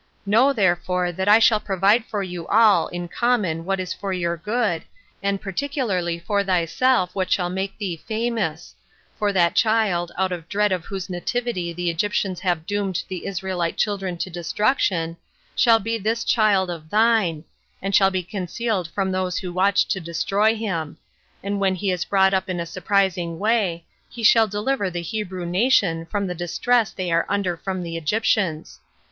[0.25, 4.35] Know therefore that I shall provide for you all in common what is for your
[4.35, 4.81] good,
[5.21, 8.73] and particularly for thyself what shall make thee famous;
[9.19, 13.77] for that child, out of dread of whose nativity the Egyptians have doomed the Israelite
[13.77, 15.17] children to destruction,
[15.55, 17.43] shall be this child of thine,
[17.79, 20.97] and shall be concealed from those who watch to destroy him:
[21.43, 25.45] and when he is brought up in a surprising way, he shall deliver the Hebrew
[25.45, 28.79] nation from the distress they are under from the Egyptians.